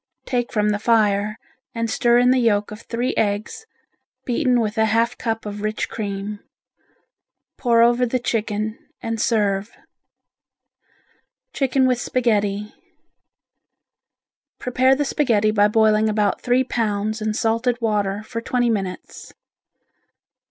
Take 0.25 0.51
from 0.51 0.69
the 0.69 0.79
fire 0.79 1.37
and 1.75 1.87
stir 1.87 2.17
in 2.17 2.31
the 2.31 2.39
yolk 2.39 2.71
of 2.71 2.81
three 2.81 3.13
eggs, 3.17 3.67
beaten 4.25 4.59
with 4.59 4.75
a 4.79 4.85
half 4.85 5.15
cup 5.15 5.45
of 5.45 5.61
rich 5.61 5.89
cream. 5.89 6.39
Pour 7.59 7.83
over 7.83 8.07
the 8.07 8.17
chicken 8.17 8.79
and 9.03 9.21
serve. 9.21 9.77
Chicken 11.53 11.85
with 11.85 12.01
Spaghetti 12.01 12.73
Prepare 14.57 14.95
the 14.95 15.05
spaghetti 15.05 15.51
by 15.51 15.67
boiling 15.67 16.09
about 16.09 16.41
three 16.41 16.63
pounds 16.63 17.21
in 17.21 17.35
salted 17.35 17.79
water 17.79 18.23
for 18.23 18.41
twenty 18.41 18.71
minutes. 18.71 19.31